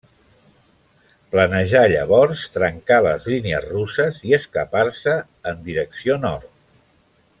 Planejà 1.35 1.81
llavors 1.91 2.45
trencar 2.55 2.99
les 3.09 3.27
línies 3.33 3.69
russes 3.75 4.17
i 4.31 4.35
escapar-se 4.39 5.15
en 5.53 5.63
direcció 5.69 6.19
nord. 6.27 6.51